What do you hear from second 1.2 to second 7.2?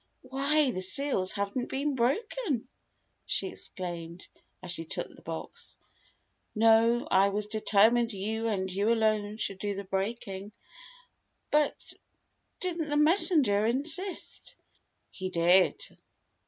haven't been broken!" she exclaimed, as she took the box. "No,